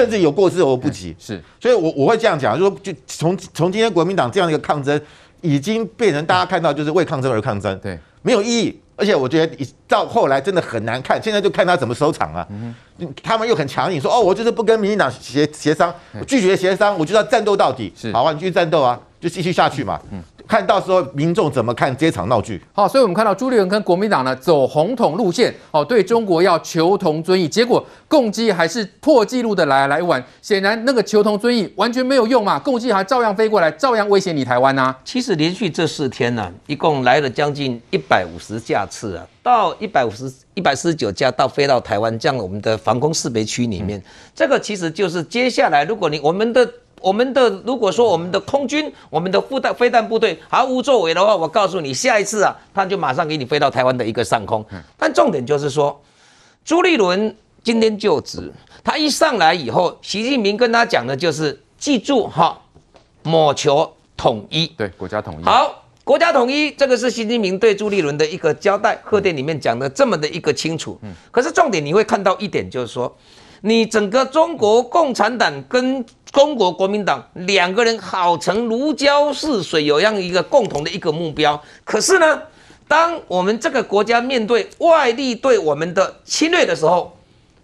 [0.00, 1.14] 甚至有过之而无不及。
[1.18, 4.98] 是，所以我我会这样讲，就说就从从今天国民党这样的一个抗争，
[5.42, 8.80] 已经变成大家看到就是为抗争而抗争，对，没有意义。
[8.96, 12.46] 而且我觉得到后来真的很难看，现在就看他怎么收场啊。
[12.50, 12.74] 嗯、
[13.22, 17.90] 他们又很强硬说，哦，我就是不跟民进党协协商，我拒绝协商，我就要战斗到底。
[17.96, 19.98] 是，好啊，你继续战斗啊，就继续下去嘛。
[20.10, 20.22] 嗯。
[20.50, 22.60] 看到时候民众怎么看这场闹剧？
[22.72, 30.20] 好，所以我们看到朱立伦跟国民党呢走红统路线，哦，对中国要求同尊异，结果共机还是破纪录的来来晚。
[30.42, 34.98] 显然那个求同尊异完全没有用嘛，共机还照样飞过来，照样威胁你台湾呐、啊。
[35.04, 44.02] 其实连续这四天呢、啊，一共来了将近一百五十架次啊，到一百五十一百四十九架到飞到台湾，这样我们的防空识别区里面，嗯、
[44.34, 46.68] 这个其实就是接下来如果你我们的。
[47.02, 54.64] 我们的如果说我们的空军、我们的飞弹飞弹部队毫无作为的话，我告诉你，下一次啊，他就马上给你飞到台湾的一个上空。
[54.98, 56.00] 但重点就是说，
[56.64, 58.52] 朱立伦今天就职，
[58.84, 62.60] 他一上来以后，习近平跟他讲的就是记住哈，
[63.22, 65.44] 谋求统一，对国家统一。
[65.44, 71.00] 好，国家统一，这个是习近平对朱立伦的一个交代，贺电里面讲的这么的一个清楚。
[71.30, 73.16] 可是重点你会看到一点，就是说。
[73.62, 76.02] 你整个中国共产党跟
[76.32, 81.60] 中国国民党两个人好成如胶似水，有样一个共同的一个目标。
[81.84, 82.40] 可是呢，
[82.86, 87.16] 当我们这个国家面对外力对我们的侵略的时候，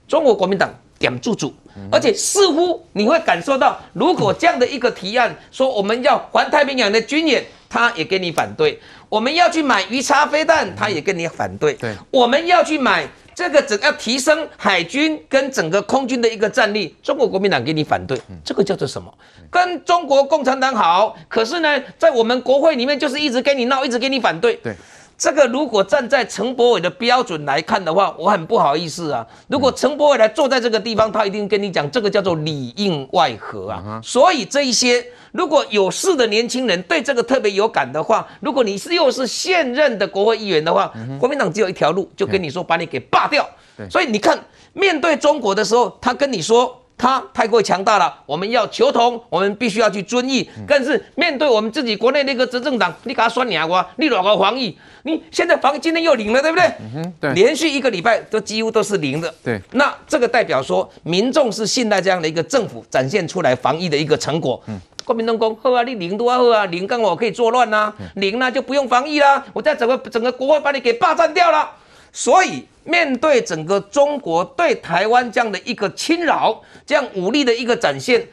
[0.09, 1.55] 中国国民党点住住，
[1.93, 8.77] 而且似乎你会感受到，如果这样的一个提案说我们要环太平洋的军演，他也跟你反对；
[9.09, 11.75] 我们要去买鱼叉飞弹，他也跟你反对。
[11.75, 13.09] 对，我们要去买。
[13.37, 19.13] 这个整要提升海军跟整个空军的一个战力，中国国民党给你反对，这个叫做什么？
[19.51, 24.55] 跟中国共产党好，可是呢，在我们国会里面就是一直跟你闹，一直跟你反对。
[24.57, 24.75] 对。
[25.19, 29.27] 这个如果站在陈柏伟的标准来看的话，我很不好意思啊。
[29.49, 34.01] 如果陈柏伟来坐在这个地方，他一定跟你讲，这个叫做里应外合啊。
[34.03, 43.49] 所以这一些如果有事的年轻人对这个特别有感的话，如果你是又是现任的国会议员的话，国民党只有一条路，就跟你说把你给罢掉。
[43.91, 44.39] 所以你看，
[44.75, 46.83] 面对中国的时候，他跟你说。
[46.99, 50.49] 他太过强大了，我们要求同，我们必须要去遵义。
[50.67, 54.77] 但是面对我们自己国内那个执政党，你给他酸两瓜，你哪个防疫？
[55.03, 56.73] 你现在防疫今天又零了，对不对？
[57.21, 57.33] 对。
[57.35, 59.33] 连续一个礼拜都几乎都是零的。
[59.45, 59.61] 对。
[59.73, 64.61] 那这个代表说，民众是信赖这样的一个政府展现出来防疫的一个成果。
[64.67, 64.81] 嗯。
[65.05, 71.71] 国民党说好啊，你零多好啊，零刚好可以作乱呐，零呢就不用防疫啦，我在整个整个国会把你给霸占掉了。
[72.13, 78.27] 所以面对整个中国对台湾这样的一个侵扰，这样武力的一个展现，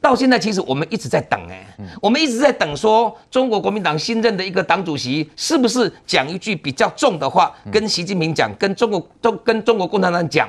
[0.00, 1.66] 到现在其实我们一直在等哎，
[2.00, 10.48] 我们一直在等说中国国民党新任的一个党主席是不是讲一句比较重的话，跟习近平讲，跟中国都跟中国共产党讲，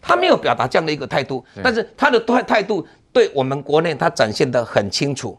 [0.00, 5.38] 他没有表达这样的一个态度，但是他的态态度对我们国内他展现得很清楚，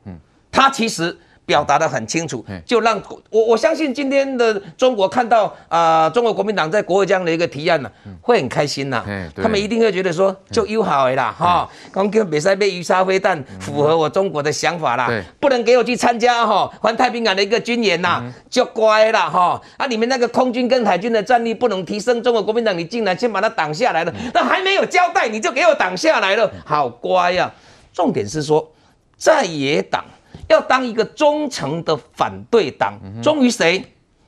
[0.51, 1.17] 他其实。
[1.49, 3.01] 表达得很清楚，就让
[3.31, 9.05] 我我相信今天的中国看到啊、呃，中国国民党在国会这样的一个提案呢、啊，会很开心呐、啊。
[9.35, 15.09] 他们一定会觉得说，就友好的啦，哈，刚刚比赛被鱼叉飞弹，符合我中国的想法啦。
[15.39, 19.59] 不能给我去参加哈环太平洋的一个军演呐，就乖了哈。
[19.77, 27.49] 啊，你们那个空军跟海军的战力不能提升，中国国民党你竟然先把它挡下来了，那还没有交代你就给我挡下来了，好乖呀、啊。
[27.91, 28.71] 重点是说，
[29.17, 30.05] 在野党。
[30.49, 33.83] 要当一个忠诚的反对党，忠于谁？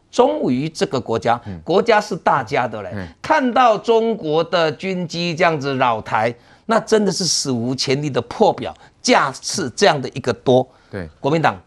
[0.10, 1.40] 忠于这个国家。
[1.64, 2.92] 国家是大家的嘞。
[3.22, 6.34] 看到中国的军机这样子扰台，
[6.66, 10.68] 那真的是史无前例的破表，架次这样的一个多。
[10.90, 11.60] 对，国民党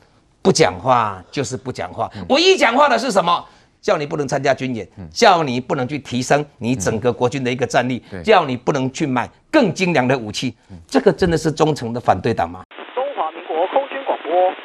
[0.43, 3.45] 不讲话就是不讲话，唯一讲话的是什么？
[3.81, 10.55] 叫你不能参加军演，叫你不能去提升你整个国军的一个战力，叫你不能去买更精良的武器。
[10.87, 12.63] 这个真的是忠诚的反对党吗？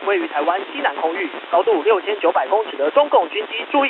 [0.09, 3.89] 位于台湾西南空域，高度六千九百公尺的中共军机，注意，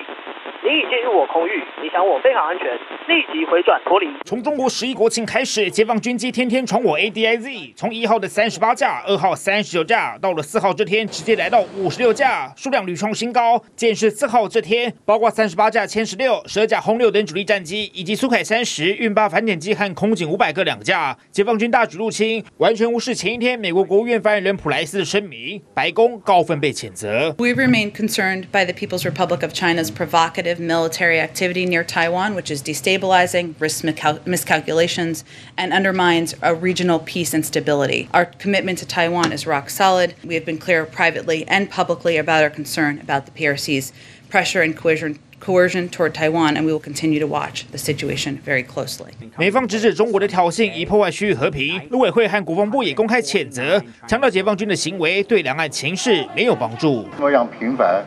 [0.63, 2.65] 你已进入我空域，你想我非常安全，
[3.07, 4.07] 立即回转脱离。
[4.25, 13.63] 从中国十一国庆开始，解放军机天天闯我 ADIZ，从一号的三十八架，二号三十九架，到了四号这天直接来到五十六架，数量屡创新高。
[13.75, 26.19] 建设四号这天，包括三十八架歼十六、十二架轰六等主力战机，以及苏凯三十、运八反潜机和空警五百个两架，解放军大举入侵，完全无视前一天美国国务院发言人普莱斯的声明，白宫。
[26.38, 27.34] 高分被谴责。
[27.38, 32.62] We remain concerned by the People's Republic of China's provocative military activity near Taiwan, which is
[32.62, 35.25] destabilizing, risks miscalculations,
[35.56, 38.08] and undermines a regional peace and stability.
[38.12, 40.14] Our commitment to Taiwan is rock solid.
[40.25, 43.93] We have been clear privately and publicly about our concern about the PRC's
[44.29, 48.63] pressure and coercion coercion toward Taiwan, and we will continue to watch the situation very
[48.63, 49.11] closely.
[49.37, 57.07] 美方直指中国的挑衅以破坏区域和平，陆委会和国防部也公开谴责，强调解放军的行为对两岸情势没有帮助。
[57.17, 58.03] 这么样频繁，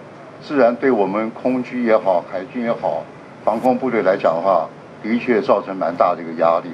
[0.46, 3.04] 自然对我们空军也好、海军也好、
[3.44, 4.68] 防空部队来讲的话，
[5.02, 6.68] 的确造成蛮大的一个压力。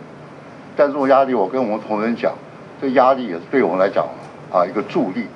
[0.77, 2.35] 但这种压力，我跟我们同仁讲，
[2.83, 4.07] 这压力也是对我们来讲
[4.51, 5.27] 啊一个助力，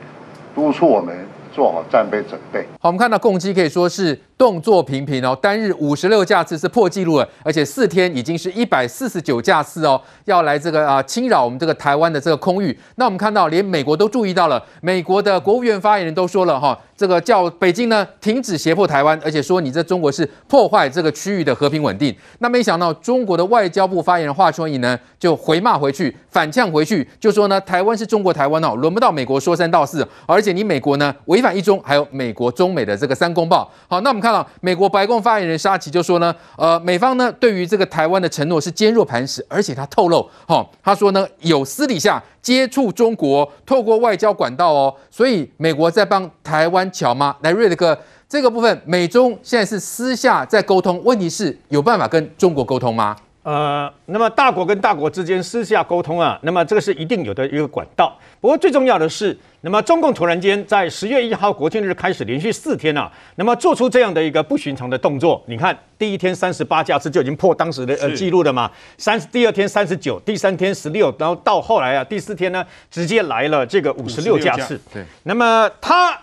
[0.55, 1.17] 督促我们
[1.53, 2.67] 做好战备准备。
[2.81, 4.19] 好，我们看到共机可以说是。
[4.37, 12.77] 动作频频哦，单日五十六架次是破纪录了，而且四天已经是一百四十九架次哦，要来这个啊侵扰我们这个台湾的这个空域。
[12.97, 22.13] 那我们看到，连美国都注意到了，美国的国务院发言人都说了哈，这个叫北京呢停止胁迫台湾，而且说你这中国是破坏这个区域的和平稳定。
[22.41, 33.71] 那没想到中国的外交部发言人华春莹呢就回骂回去，反呛回去，就说呢台湾是中国台湾哦，轮不到美国说三道四，而且你美国呢违反一中，还有美国中美的这个三公报。
[33.87, 34.47] 好，那我们看。
[34.61, 47.37] 美国白宫发言人沙奇就说呢，呃，美方呢对于这个台湾的承诺是坚若磐石，而且他透露，哈、他说呢有私底下接触中国，透过外交管道哦，所以美国在帮台湾桥吗？
[47.43, 47.99] 来，瑞德哥，
[48.29, 53.17] 这个部分美中现在是私下在沟通，问题是有办法跟中国沟通吗？
[53.43, 58.17] 呃，那么大国跟大国之间私下沟通啊，那么这个是一定有的一个管道。
[58.41, 65.43] 不过最重要的是，那么中共突然间在十月一号国庆日开始连续四天啊，那么做出这样的一个不寻常的动作。
[65.47, 74.81] 你看，第一天三十八架次就已经破当时的呃记录了嘛，三十第二天三十九，第三天十六，然后到后来啊第四天呢，直接来了这个五十六架次。
[74.93, 76.17] 对，那么他。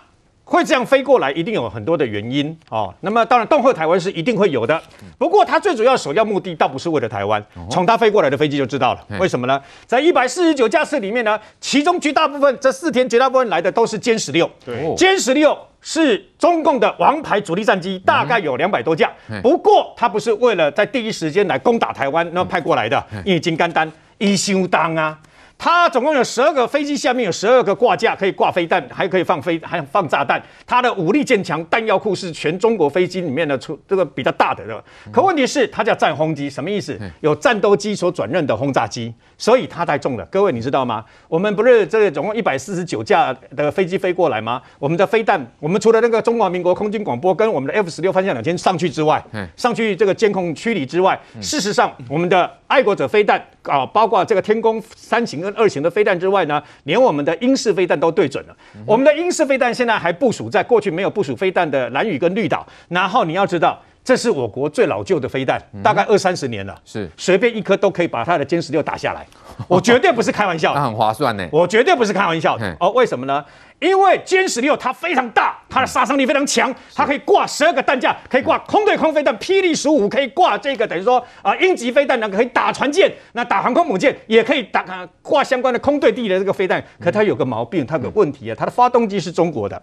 [0.50, 2.92] 会这样飞过来，一定有很多的原因哦。
[3.02, 4.82] 那么当然，恫吓台湾是一定会有的。
[5.16, 7.40] 不过，它最主要首要目的倒不是为了台湾。
[7.70, 9.62] 从它飞过来的飞机就知道了，为什么呢？
[9.86, 14.50] 在一百四十九架次里面呢，其中绝大部分这四天绝大部分来的都是歼十六。
[14.64, 19.08] 对，歼十六是中共的王牌主力战机，大概有两百多架。
[19.40, 23.88] 不过，它不是为了在第一时间来攻打台湾那派过来的，因为金刚丹
[24.18, 25.16] 一修当啊。
[25.60, 30.42] 它总共有十二个飞机，下面有十二个挂架，可以挂飞弹，还可以放飞，还放炸弹。
[30.66, 34.82] 它的武力渐强，弹药库是全中国飞机里面的出这个比较大的，对吧？
[35.12, 36.98] 可问题是，它叫战轰机，什么意思？
[37.20, 40.24] 有战斗机所转任的轰炸机，所以它太重了。
[40.30, 41.04] 各位你知道吗？
[41.28, 44.62] 我们不是这个总共一百四十九架的飞机飞过来吗？
[44.78, 49.22] 我们的飞弹，我们除了那个中华民国空军广播跟我们的 F 十六方向两千上去之外，
[49.58, 58.56] 上去这个监控区里之外，事实上我们的爱国者飞弹啊，包括这个天宫三型跟二型的飞弹之外呢，连我们的英式飞弹都对准了。
[58.86, 62.66] 我们的英式飞弹现在还部署在过去没有部署飞弹的蓝屿跟绿岛。
[62.88, 69.26] 然后你要知道，这是我国最老旧的飞弹，大概二三十年了，是随便一颗都可以把它的歼十六打下来。
[69.68, 71.46] 我绝对不是开玩笑， 那很划算呢。
[71.52, 72.90] 我绝对不是开玩笑的哦。
[72.90, 73.44] 为什么呢？
[73.80, 84.84] 因为歼十六它非常大，它的杀伤力非常强，它可以挂十二个弹架，可以挂空对空飞弹，霹雳十五可以挂这个等于说啊鹰击飞弹呢，可以打船舰，那打航空母舰也可以打
[85.22, 86.82] 挂相关的空对地的这个飞弹。
[87.02, 89.82] 可它有个毛病，它有个问题啊，它的发动机是中国的，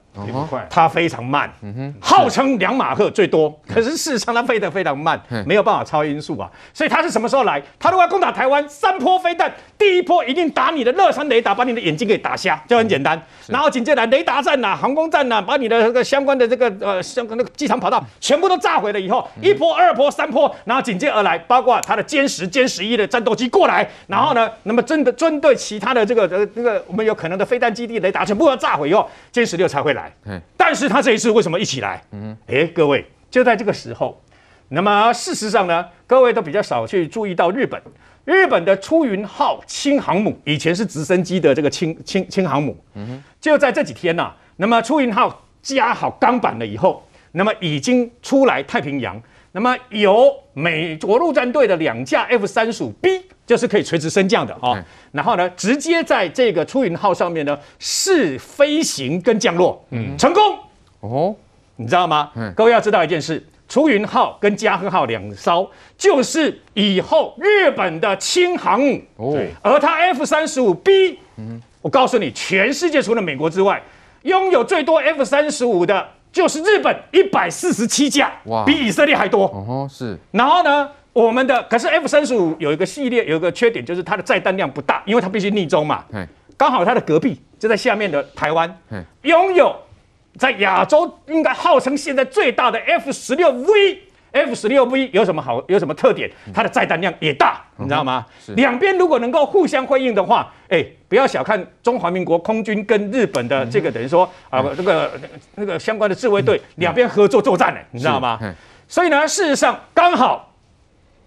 [0.70, 1.52] 它非常慢，
[2.00, 6.48] 号称两马赫最多，可是事实上它飞得非常慢，没有办法超音速啊。
[6.72, 7.60] 所以它是什么时候来？
[7.80, 13.20] 它如果要攻打台湾，三波飞弹，第一波一定打你的乐山雷达，把你的眼睛给打瞎，就很简单。
[13.48, 13.87] 然后紧。
[13.88, 30.12] 接来雷达站呐、航空站呐，把你的这个相关的这个呃相关的机场跑道全部都炸毁了以后，一波、二波、三波，然后紧接而来，包括它的歼十、歼十一的战斗机过来，然后呢，那么真的针对其他的这个呃这个我们有可能的飞弹基地雷达全部要炸毁以后，歼十六才会来。
[30.58, 32.04] 但是他这一次为什么一起来？
[32.12, 34.22] 嗯，哎，各位就在这个时候，
[34.68, 37.82] 那么事实上呢，各位都比较少去注意到日本。
[38.28, 49.18] 日本的出云号轻航母以前是直升机的这个轻轻轻航母，嗯就在这几天呐、啊，那么出云号加好钢板了以后，那么已经出来太平洋，
[49.54, 60.42] 那么由美国陆战队的两架 F 三十五 B，就是可以垂直升降的啊，然后呢，直接在这个出云号上面呢试飞行跟降落，嗯，成功！
[61.00, 61.34] 哦，
[61.78, 62.30] 你知道吗？
[62.36, 62.54] 嗯。
[62.54, 63.42] 各位要知道一件事。
[63.68, 69.02] 出云号跟加贺号两艘，就是以后日本的轻航母。
[69.18, 73.82] 哦，而它 F 三十五 B，嗯，我告诉你，全世界除了美国之外，
[74.24, 79.46] 拥有最多 F 三十五的，就是日本一百四十七架，哇，比以色列还多。
[79.46, 80.18] 哦，是。
[80.32, 86.06] 然后呢，我们的可是 F 三十五有一个系列，有一个缺点，就是它的载弹量不大，因为它必须逆中嘛。
[86.56, 88.78] 刚好它的隔壁就在下面的台湾，
[89.24, 89.76] 拥有。
[90.38, 95.64] 在亚洲应该号称现在最大的 F 十六 V，F 十六 V 有什么好？
[95.68, 96.30] 有什么特点？
[96.54, 98.26] 它的载弹量也大，你知道吗？
[98.56, 105.12] 两边如果能够互相辉映的话，哎，不要小看中华民国空军跟日本的这个等于说啊，这个
[105.56, 108.40] 那个相关的自卫队两边合作作战呢，你知道吗？
[108.88, 110.54] 所以呢，事实上刚好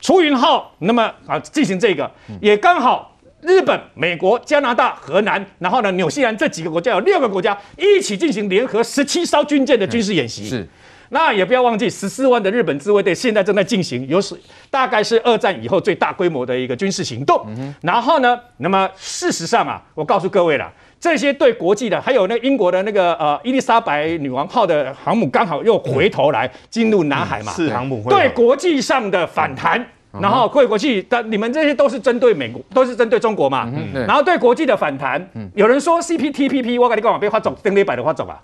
[0.01, 3.10] 出云号那么啊进行这个，也刚好
[3.43, 10.49] 日本、美国、加拿大、荷兰，然后呢纽西兰这几个国家有六个国家一起进行联合十七艘军舰的军事演习。
[10.49, 10.67] 是。
[11.13, 14.33] 那也不要忘记，十四万的日本自卫队现在正在进行，有史
[14.71, 17.45] 大概是二战以后最大规模的一个军事行动。
[17.49, 29.81] 嗯、然后呢，那么事实上啊，我告诉各位了，这些对国际的，还有那英国的那个呃伊丽莎白女王号的航母，刚好又回头来进入南海嘛，是航母对国际上的反弹。
[29.81, 33.71] 嗯然后过过去的你们这些都是针对美国，都是针对中国嘛。
[33.93, 35.25] 然后对国际的反弹，
[35.55, 38.41] 有人说 CPTPP，我跟你讲，被划走，登一百的划走啊。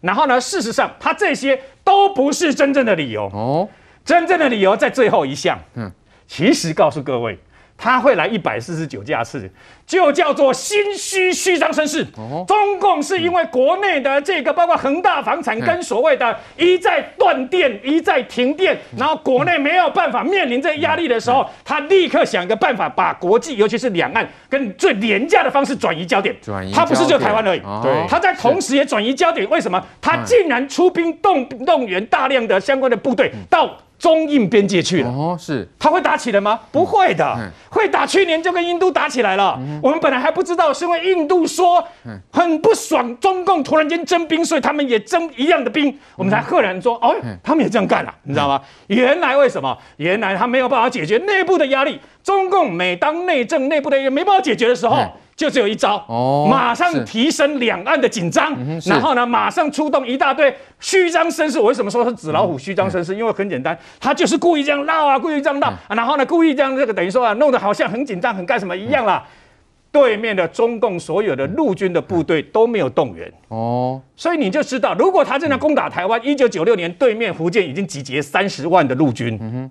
[0.00, 3.24] 然后呢，事实上，他这些都不是真正的理由。
[3.32, 3.68] 哦，
[4.04, 5.58] 真正的理由在最后一项。
[5.74, 5.90] 嗯，
[6.26, 7.38] 其实告诉各位。
[7.78, 9.48] 他会来一百四十九架次，
[9.86, 12.04] 就叫做心虚虚张声势。
[12.46, 26.34] 中共是因为国内的这个，包括恒大房产跟所谓的一再断电、一再停电，然后国内没有办法面临这压力的时候，他立刻想一个办法，把国际，尤其是两岸，跟最廉价的方式转移焦点。
[26.42, 27.60] 转移，他不是就台湾而已。
[27.80, 29.48] 对，他在同时也转移焦点。
[29.48, 29.80] 为什么？
[30.00, 33.70] 他竟然出兵动动员大量的相关的部队到。
[33.98, 36.60] 中印边界去了哦，是他会打起来吗？
[36.70, 38.06] 不会的，嗯、会打。
[38.06, 39.56] 去年就跟印度打起来了。
[39.58, 41.82] 嗯、我们本来还不知道，是因为印度说
[42.30, 48.60] 很不爽，中共突然间征兵，所以他们也征一样的兵，嗯、我们才赫然说，哦，他们也这样干了，你知道吗？
[48.88, 49.76] 嗯、原来为什么？
[49.96, 52.00] 原来他没有办法解决内部的压力。
[52.22, 54.96] 中共每当内政内部的压力没办法解决的时候。
[55.38, 58.52] 嗯就只有一招，哦，马上提升两岸的紧张，
[58.84, 61.60] 然后呢，马上出动一大堆虚张声势。
[61.60, 63.14] 我为什么说是纸老虎虚张声势？
[63.14, 69.24] 因为很简单，他就是故意这样闹啊，故意这样闹，然后呢，故意这样这个等于说啊，弄得好像很紧张，很干什么一样啦。
[69.92, 79.70] 对面的中共所有的陆军的部队都没有动员，哦，所以你就知道，如果他真的攻打台湾，一九九六年对面福建已经集结三十万的陆军，嗯哼。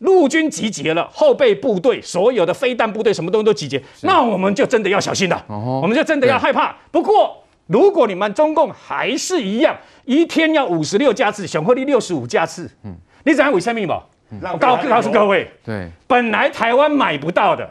[0.00, 6.74] 陆军集结了，后备部队所有的飞弹部队什么东西都集结，那我们就真的要小心了，哦、我们就真的要害怕。
[6.90, 14.02] 不过，如果你们中共还是一样，一天要五十六架次，雄鹤力六十五架次，嗯，你怎样为什么吗？
[14.52, 17.68] 我告告诉各位，对，本来台湾买不到的。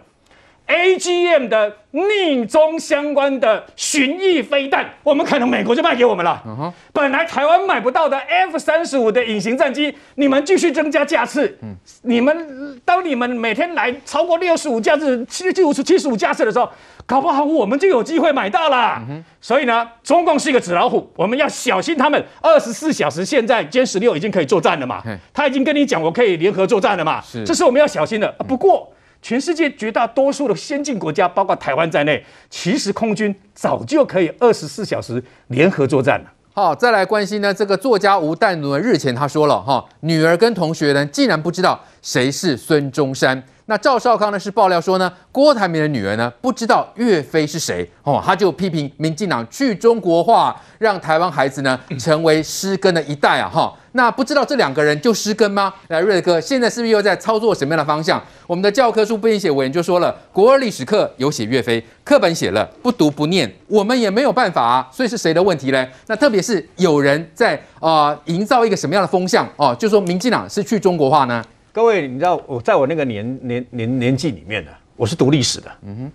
[0.69, 6.39] AGM 的逆中相关的巡弋飞弹，我们可能美国就卖给我们了。
[6.45, 6.73] Uh huh.
[6.93, 11.57] 本来台湾买不到的 F 三十五的隐形战机，你们继续增加架次。
[11.63, 16.69] 嗯、你们当你们每天来超过六十五架次、七七五十七十五架次的时候，
[17.07, 18.77] 搞不好我们就有机会买到了。
[18.77, 19.23] Uh huh.
[19.41, 22.23] 所以呢，中共是一个纸老虎，我们要小心他们。
[22.41, 25.17] 二十四小时，现在歼十六已经可以作战了嘛？Uh.
[25.33, 27.19] 他已经跟你讲，我可以联合作战了嘛？
[27.21, 28.31] 是，这是我们要小心的。
[28.47, 28.93] 不过。
[29.21, 36.25] 全世界绝大多数的先进国家，包括台湾在内，其实空军早就可以二十四小时联合作战了。
[36.53, 43.41] 好，再来关心呢，这个作家吴淡如日前他说了哈，女儿跟同学呢竟然不知道谁是孙中山。
[43.67, 53.73] 那赵少康呢是爆料说呢，郭台铭的女儿呢不知道岳飞是谁哦，他就批评民进党去中国化，让台湾孩子呢成为失根的一代啊哈。
[53.93, 55.73] 那不知道这两个人就失根吗？
[55.87, 58.21] 来，瑞哥，现在是不是又在操作什么样的方向？
[58.45, 64.87] 我们的教科书不应写委员就说了，国二历史课有写岳飞，课本写了不读不念，我们也没有办法啊。
[64.91, 65.87] 所以是谁的问题呢？
[66.07, 71.43] 那特别是有人在啊、呃、营造一个什么样的风向哦，就说民进党是去中国化呢？
[71.71, 75.71] 各位，你知道我在我那个年年年年纪里面呢，我是读历史的。
[75.83, 76.11] 嗯哼，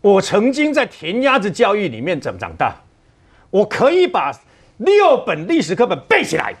[0.00, 2.76] 我曾经在填鸭子教育里面长长大，
[3.50, 4.32] 我可以把
[4.78, 6.54] 六本历史课本背起来。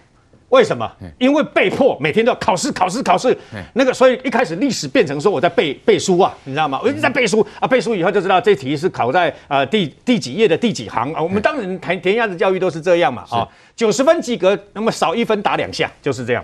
[0.48, 0.90] 为什么？
[1.18, 3.36] 因为被迫每天都要考试，考试，考试。
[3.74, 6.80] 那个，所以一开始历史变成说我在背背书啊，你知道吗？
[6.82, 11.20] 我一直在背书啊，背书以后就知道这题是考在呃第第几页的第几行啊。
[11.20, 16.42] 我们当然填填鸭子教育都是这样嘛啊，九十分及格，那么少一分打两下，就是这样。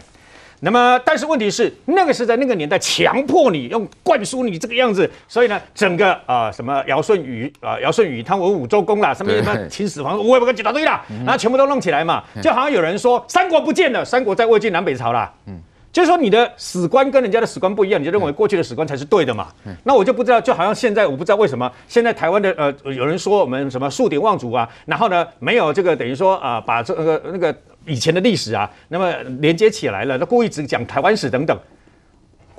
[0.60, 15.60] 那么，但是问题是，那个是在那个年代强迫你用灌输你这个样子，所以呢，整个啊、呃、什么尧舜禹啊尧舜禹汤文武周公啦，什么什么秦始皇，我也不跟几大堆啦，然后全部都弄起来嘛，就好像有人说三国不见了，三国在魏晋南北朝啦，嗯，
[15.94, 19.48] 就是说你的史观跟人家的史观不一样，你就认为过去的史观才是对的嘛，
[19.84, 27.56] 那我就不知道，就好像现在我不知道为什么现在台湾的呃有人说我们什么数典忘祖啊，然后呢没有这个等于说啊、呃、把这个那个。
[27.86, 31.54] 以前的历史啊，那么连接起来了，那故意只讲台湾史等等。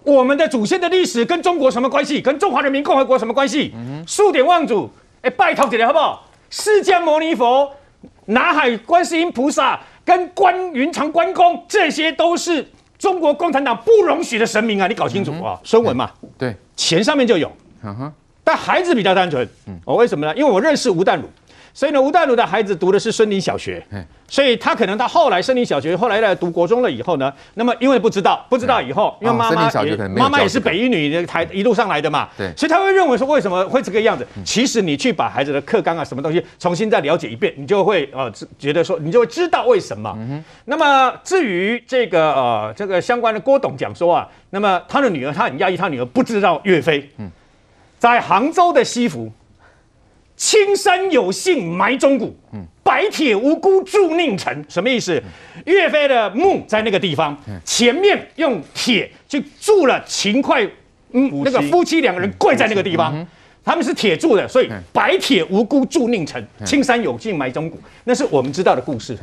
[0.03, 2.21] 我们的祖先的历史跟中国什么关系？
[2.21, 3.73] 跟中华人民共和国什么关系？
[4.05, 4.87] 数典忘祖，
[5.23, 6.27] 哎，拜托起来好不好？
[6.51, 7.71] 释迦牟尼佛、
[8.25, 12.63] 南海观世音菩萨跟关云长关公，这些都是
[13.05, 14.87] 中国共产党不容许的神明啊！
[14.87, 16.09] 你搞清楚啊，孙文嘛，
[16.39, 17.51] 对，钱上面就有。
[18.43, 19.47] 但孩子比较单纯，
[19.85, 20.35] 哦，为什么呢？
[20.35, 21.29] 因为我认识吴淡如。
[21.75, 23.85] 所以呢，吴淡如的孩子读的是森林小学，
[24.29, 34.25] 所以他可能到后来森林小学，后来来读国中了以后呢，那么因为不知道，不知道以后，因为妈妈也妈妈也是北一女的台一路上来的嘛，对，所以他会认为说为什么会这个样子？
[34.45, 40.17] 其实你去把孩子的课纲啊什么东西重新再了解一遍，你就会呃觉得说，你就会知道为什么。
[40.63, 47.09] 那么至于这个呃这个相关的郭董讲说啊，那么他的女儿他很讶异，他女儿不知道岳飞，
[47.99, 49.29] 在杭州的西湖。
[50.35, 52.35] 青山有幸埋忠骨，
[52.83, 54.65] 白铁无辜铸佞臣。
[54.67, 55.21] 什么意思？
[55.65, 60.69] 岳飞的墓在那个地方，前面用铁去铸了秦桧，
[61.11, 63.25] 嗯，那个夫妻两个人跪在那个地方，
[63.63, 69.17] 他们是铁铸的，所以白铁无辜铸佞臣，青山有幸埋忠骨，那是我们知道的故事。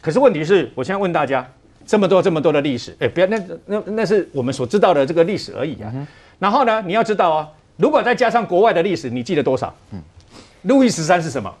[0.00, 1.44] 可是问题是，我现在问大家，
[1.86, 5.92] 这么多这么多的历史，哎，不要，那那那是我们所知道的这个历史而已啊。
[6.38, 7.48] 然后呢，你要知道啊，
[7.78, 9.74] 如果再加上国外的历史，你记得多少？
[10.62, 11.52] 路易十三是什么？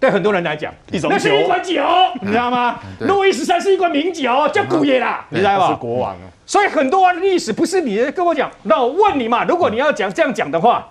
[0.00, 1.80] 对很多人来讲，一种那是一款酒，
[2.20, 2.76] 你知道吗？
[3.00, 5.68] 路易十三是一款名酒，叫古爷啦，你知道吗？
[5.68, 6.16] 是国王。
[6.44, 10.88] 所以很多历史不是你跟我讲，那我问你嘛，如果你要讲这样讲的话，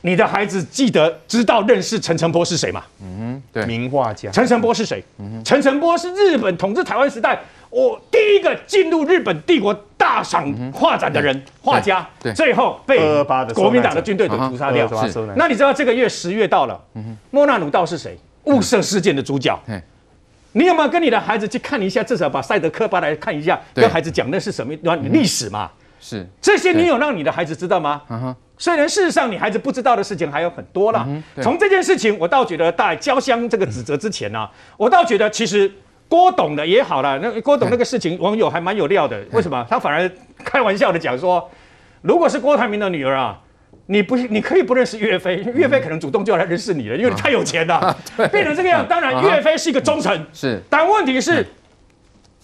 [0.00, 2.82] 你的孩子记得知道认识陈澄波是谁吗？
[3.02, 4.30] 嗯，对，名画家。
[4.30, 5.04] 陈澄波是谁？
[5.44, 7.38] 陈澄波是日本统治台湾时代。
[7.70, 12.98] 我第一个进入日本帝国大赏画展的人，画家，最后被
[13.54, 14.88] 国民党的军队给屠杀掉。
[15.34, 16.80] 那你知道这个月十月到了，
[17.30, 18.16] 莫那鲁道是谁？
[18.44, 19.58] 雾社事件的主角。
[20.52, 22.02] 你有没有跟你的孩子去看一下？
[22.02, 24.74] 至少把赛德克巴莱看一下，跟孩子讲那是什么
[25.10, 25.70] 历史嘛？
[26.00, 28.00] 是这些，你有让你的孩子知道吗？
[28.56, 31.06] 虽然事实上你孩子不知道的事情还有很多啦。
[31.42, 35.70] 从这件事情，我倒觉得在交相这个指责之前呢，我倒觉得其实。
[36.08, 39.20] 郭董的也好了，那郭董那个事情，网友还蛮有料的。
[39.32, 39.66] 为什么？
[39.68, 40.10] 他反而
[40.44, 41.50] 开玩笑的讲说，
[42.02, 43.38] 如果是郭台铭的女儿啊，
[43.86, 47.96] 你不，你可以不认识岳飞，岳飞可能主动就要来认识你了，因为你太有钱了，
[48.30, 48.86] 变成这个样。
[48.88, 50.62] 当然，岳飞是一个忠臣，是。
[50.70, 51.44] 但问题是，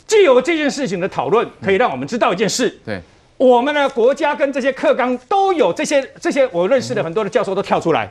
[0.07, 2.69] 既有这件事情的讨论，可以让我们知道一件事。
[2.85, 3.01] 对，
[3.37, 8.11] 我们的国家跟这些课纲都有这些这些，我认识的很多的教授都跳出来。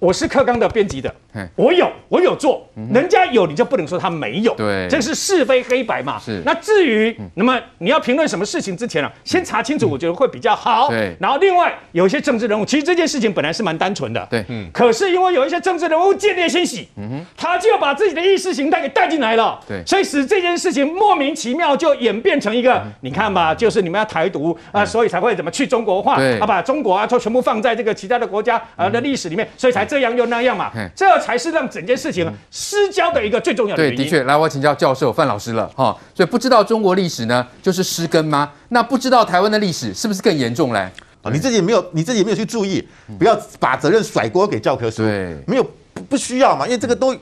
[0.00, 1.12] 我是克刚的编辑的，
[1.54, 6.18] 我有我有做，人家有你就不能说他没有，对，这是是非黑白嘛。
[6.18, 6.42] 是。
[6.44, 10.88] 那至于那么你要评论什么事情之前啊，先查清楚，我觉得会比较好。
[10.88, 11.16] 对。
[11.18, 14.68] 然后另外有一些政治人物，其实这件事情本来是蛮单纯的，对，嗯。
[14.72, 29.85] 可是因为有一些政治人物见猎先喜，嗯哼，他就要把自己的意识形态给带进来了，对，所以使这件事情莫名其妙就演变成一个，你看吧，就是你们要台独啊，所以才会怎么去中国化，啊，把中国啊就全部放在这个其他的国家啊的历史里面，所以才。
[29.86, 33.96] 这样又那样嘛，这才是让整件事情失焦的一个最重要的原因。
[33.96, 35.96] 对，的确，来，我请教教授范老师了哈。
[36.14, 38.50] 所以不知道中国历史呢，就是失根吗？
[38.70, 40.80] 那不知道台湾的历史是不是更严重嘞？
[41.22, 42.86] 啊，你自己没有，你自己没有去注意，
[43.18, 45.02] 不要把责任甩锅给教科书。
[45.02, 47.14] 对，没有不不需要嘛，因为这个都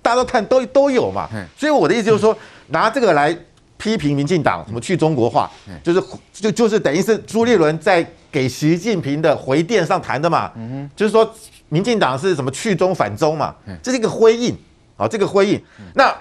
[0.00, 1.28] 大家都看都都有嘛。
[1.56, 2.36] 所以我的意思就是说，
[2.68, 3.36] 拿这个来
[3.76, 5.50] 批评民进党什么去中国化，
[5.82, 10.50] 就是就就是等于是朱立伦在给习近平的回电上谈的嘛。
[10.56, 11.34] 嗯，就是说。
[11.72, 13.54] 民进党是什么去中反中嘛？
[13.82, 14.54] 这是一个灰印，
[14.94, 15.58] 好，这个灰印。
[15.94, 16.14] 那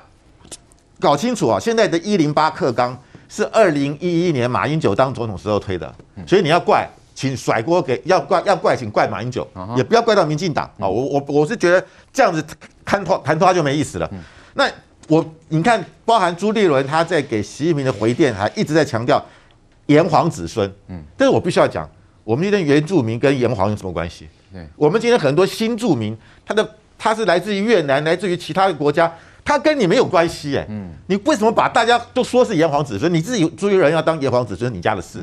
[0.97, 5.93] 搞清楚啊，现在的一零八克纲是二零一一年马英九当总统时候推的，
[6.25, 10.87] 所以你要怪，请甩锅给要怪要怪，请怪马英九，也不要怪到民进党啊。
[10.87, 12.41] 我我我是觉得这样子
[12.85, 14.09] 谈拖谈拖就没意思了。
[14.53, 14.71] 那
[15.09, 19.21] 我你看，包含朱立伦他在给习近平的回电，还一直在强调
[19.87, 20.73] 炎黄子孙。
[20.87, 21.89] 嗯，但是我必须要讲，
[22.23, 24.29] 我们今天原住民跟炎黄有什么关系？
[24.75, 29.11] 我们今天很多新住民，他的他是来自于越南，来自于其他的国家，
[29.43, 30.65] 他跟你没有关系哎。
[30.69, 33.13] 嗯，你为什么把大家都说是炎黄子孙？
[33.13, 35.19] 你自己朱立伦要当炎黄子孙，你家的事。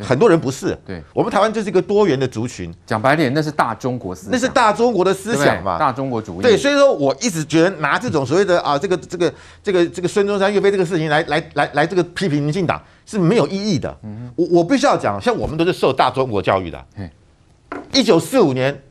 [0.00, 0.78] 很多人不是。
[0.86, 2.72] 对，我们台湾就是一个多元的族群。
[2.86, 5.76] 讲白点，那是大中国思想，那是大中国的思想嘛？
[5.76, 6.42] 大中国主义。
[6.42, 13.92] 对，所以说我一直觉得拿这种所谓的啊，这个这个这个这个孙中山岳飞这个事情来来来来这个批评民进党是没有意义的。
[14.04, 16.86] 嗯，我我必须要讲，像我们都是受大中国教育的。
[17.92, 18.82] 一九四五年，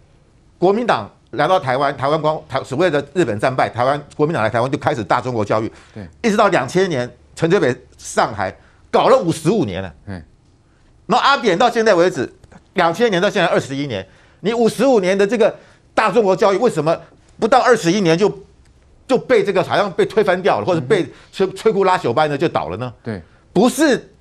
[0.58, 5.72] 国民党来到台湾，台湾光台所谓的日本战败，台湾国民党来台湾就开始大中国教育。
[5.94, 8.56] 对，一直到两千年陈水扁上台，
[8.92, 9.94] 搞了五十五年了。
[10.08, 10.22] 嗯，
[11.06, 12.32] 然后阿扁到现在为止，
[12.74, 14.06] 两千年到现在二十一年，
[14.42, 15.56] 你五十五年的这个
[15.94, 16.98] 大中国教育，为什么
[17.40, 18.32] 不到二十一年就
[19.08, 22.94] 就被这个好像被推翻掉了，或者被摧摧枯拉朽般的就倒了呢？
[23.04, 23.22] 对，
[23.54, 24.12] 不是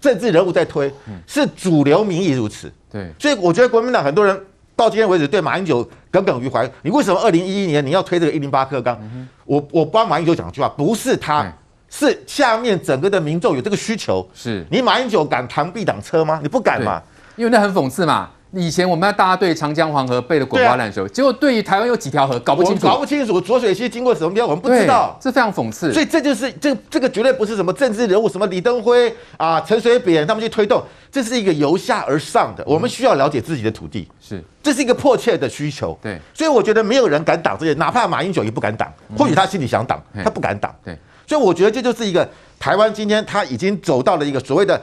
[0.00, 0.92] 政治人物在推，
[1.26, 2.72] 是主流民意如此。
[2.94, 4.40] 对，所以我觉得国民党很多人
[4.76, 6.70] 到今天为止对马英九耿耿于怀。
[6.82, 8.96] 你为什么二零一一年你要推这个一零八克纲？
[9.44, 11.52] 我我帮马英九讲句话，不是他，
[11.90, 14.24] 是下面整个的民众有这个需求。
[14.32, 16.38] 是你马英九敢螳臂挡车吗？
[16.40, 17.02] 你不敢嘛？
[17.34, 18.30] 因为那很讽刺嘛。
[18.56, 25.92] 以前我们要大家对长江黄河背的滚瓜烂熟，结果对于台湾有几条河搞不清楚，搞不清楚浊水溪经过什么边，我们不知道，这非常讽刺。
[25.92, 32.62] 所以这就是这这个绝对不是什么政治人物，什么李登辉啊、陈水扁他们去推动，这是一个由下而上的。
[32.66, 35.98] 我们需要了解自己的土地，是这是一个迫切的需求。
[36.00, 40.74] 对，所以我觉得没有人敢挡这些，哪怕马英九也不敢挡，或许他心里想挡，他不敢挡。
[40.84, 44.80] 对，所以我觉得这就是一个台湾今天他已经走到了一个所谓的。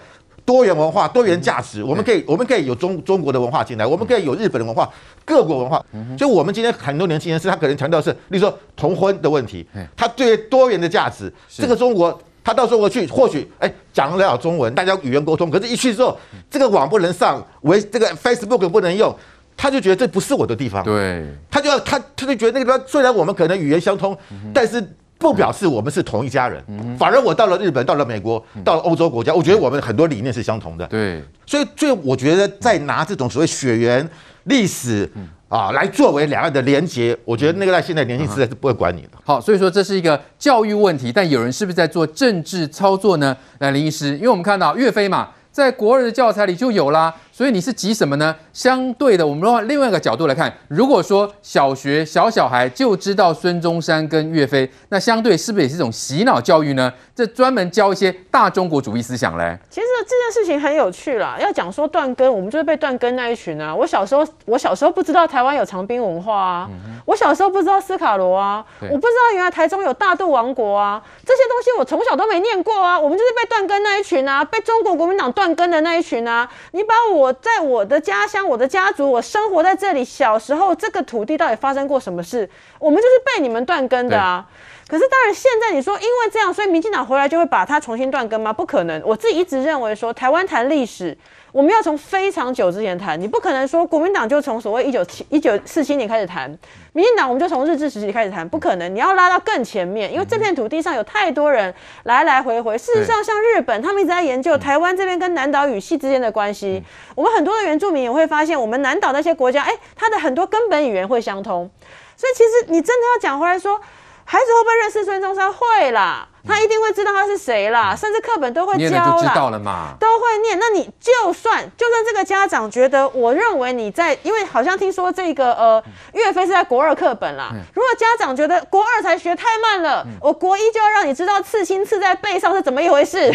[0.51, 4.91] 多元文化、多元价值，我们可以，我们可以有中中国的文化进来，我们可以有日本的文化，
[5.23, 5.77] 各国文化。
[6.19, 19.15] 所以，我们今天很多年轻人是他可能强调是，例如说同婚的问题，他对多元的价值，这个中国，他到中国去，或许哎讲得了中文，大家语言沟通，可是一去之后，这个网不能上，为这个 Facebook 不能用，
[19.55, 24.17] 他就觉得这不是我的地方，对，他就要他他就觉得那个地方虽然我们可能语言相通，
[24.53, 24.85] 但是。
[25.21, 26.61] 不表示我们是同一家人，
[26.97, 30.87] 反而我到了日本，到了美国，到了欧洲国家，我觉得我们很多理念是相同的。
[30.87, 34.09] 对，所以，所以我觉得在拿这种所谓血缘
[34.45, 35.07] 历史
[35.47, 39.09] 啊来作为两岸的连结，我觉得那个在现在年轻时代是不会管你的。
[39.23, 43.37] 好，所以说这是一个教育问题，但有人是不是在做政治操作呢？
[43.59, 47.13] 来，林医师，因为我们看到岳飞嘛，在国二的教材里就有啦。
[47.41, 48.35] 所以你是急什么呢？
[48.53, 56.93] 相对的，我们用另外一个角度来看，如果说小学小小孩就知道孙中山跟岳飞，那相对是不是也是一种洗脑教育呢？
[57.15, 59.57] 这专门教一些大中国主义思想嘞。
[59.71, 61.35] 其实这件事情很有趣啦。
[61.39, 63.73] 要讲说断根，我们就是被断根那一群啊。
[63.73, 66.69] 我小时候，我小时候不知道台湾有长滨文化啊。
[66.69, 68.63] 嗯、我小时候不知道斯卡罗啊。
[68.81, 71.01] 我不知道原来台中有大肚王国啊。
[71.25, 72.99] 这些东西我从小都没念过啊。
[72.99, 76.47] 我们就是被断根那一群啊，被中国国民党断根的那一群啊。
[76.73, 77.30] 你把我。
[77.33, 80.03] 在我的家乡，我的家族，我生活在这里。
[80.03, 82.49] 小时候，这个土地到底发生过什么事？
[82.79, 84.45] 我们就是被你们断根的啊！
[84.87, 88.51] 可是，当然，现在你说因为这样，所以民进党回来就会把它重新断根吗？
[88.51, 89.01] 不可能。
[89.05, 91.17] 我自己一直认为说，台湾谈历史。
[91.51, 96.49] 我们要从非常久之前谈，你不可能说国民党就从所谓一九七一九四七年开始谈，
[96.93, 102.77] 民进党我们就从日治时期开始谈，不可能，你要拉到更前面，因为这片土地上有太多人来来回回。
[102.77, 106.81] 事实上，像日本，他们一直在研究台湾这边跟南岛语系之间的关系。
[107.15, 111.69] 我们很多的原住民也会发现，我们南岛那些国家，哎，它的很多根本语言会相通。
[112.15, 113.79] 所以，其实你真的要讲回来说。
[114.25, 115.51] 孩子会不会认识孙中山？
[115.51, 119.17] 会啦，他一定会知道他是谁啦，甚至课本都会教啦。
[119.19, 120.57] 知道了嘛，都会念。
[120.57, 127.51] 那你就算就算这个家长觉得，我认为你在，因为好像听说这个呃岳飞是在国二课本啦。
[127.73, 133.29] 如果家长觉得国二才学太慢了，我国一就要让你知道刺青刺在背上是怎么一回事，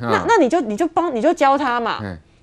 [0.00, 2.00] 那那你就你就帮你就教他嘛。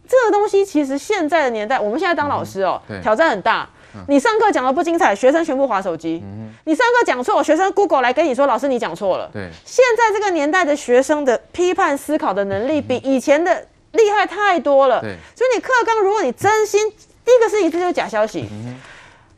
[0.07, 3.69] 这个东西其实现在的年代，我们现在当老师哦，挑战很大。
[4.07, 6.21] 你上课讲的不精彩，学生全部划手机。
[6.23, 9.29] 嗯、你上课讲错，学生 Google 来跟你说，老师你讲错了。
[9.33, 15.01] 对，现在这个年代的学生的批判思考的能力比以前的厉害太多了。
[15.01, 16.89] 对，所以你课纲，如果你真心，
[17.25, 18.47] 第一个是一次就是假消息。
[18.51, 18.79] 嗯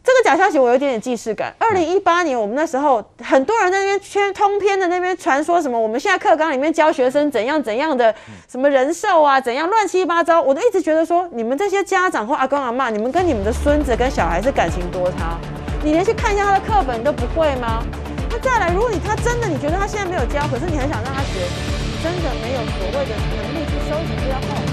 [0.03, 1.53] 这个假消息我有点点既视感。
[1.59, 8.13] 二零一八年，我们那时候很多人在那边圈通篇的那边传说什么，我们现在课纲里面教学生怎样怎样的，
[8.49, 15.37] 什么人兽啊，怎样乱七八糟，我都一直觉得说，你们这些家长或阿公阿妈，你们跟你们的孙子跟小孩是感情多差，
[15.83, 17.83] 你连去看一下他的课本你都不会吗？
[18.31, 21.45] 那再来，如果你他真的你觉得他现在没有教，可是你很想让他学，
[21.85, 24.70] 你真的没有所谓的能力去收集资料。